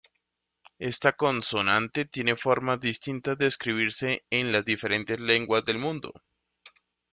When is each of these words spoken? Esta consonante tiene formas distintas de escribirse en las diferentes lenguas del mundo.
Esta 0.79 1.11
consonante 1.13 2.05
tiene 2.05 2.35
formas 2.35 2.79
distintas 2.79 3.37
de 3.37 3.45
escribirse 3.45 4.25
en 4.31 4.51
las 4.51 4.65
diferentes 4.65 5.19
lenguas 5.19 5.63
del 5.63 5.77
mundo. 5.77 6.11